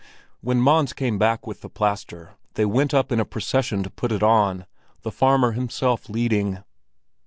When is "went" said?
2.65-2.91